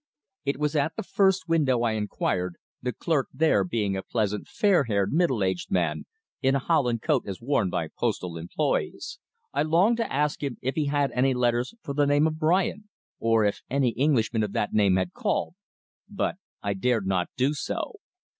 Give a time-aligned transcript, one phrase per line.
[0.45, 4.85] It was at the first window I inquired, the clerk there being a pleasant, fair
[4.85, 6.05] haired, middle aged man
[6.41, 9.19] in a holland coat as worn by postal employees.
[9.53, 12.85] I longed to ask him if he had any letters for the name of Bryant,
[13.19, 15.53] or if any Englishman of that name had called,
[16.09, 17.97] but I dared not do so.